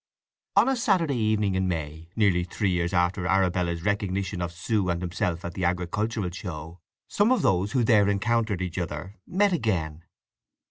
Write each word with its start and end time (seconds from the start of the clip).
On 0.55 0.67
a 0.67 0.75
Saturday 0.75 1.13
evening 1.15 1.53
in 1.53 1.67
May, 1.67 2.09
nearly 2.15 2.43
three 2.43 2.71
years 2.71 2.91
after 2.91 3.27
Arabella's 3.27 3.83
recognition 3.85 4.41
of 4.41 4.51
Sue 4.51 4.89
and 4.89 4.99
himself 4.99 5.45
at 5.45 5.53
the 5.53 5.63
agricultural 5.63 6.31
show, 6.31 6.79
some 7.07 7.31
of 7.31 7.43
those 7.43 7.73
who 7.73 7.83
there 7.83 8.09
encountered 8.09 8.63
each 8.63 8.79
other 8.79 9.19
met 9.27 9.53
again. 9.53 10.03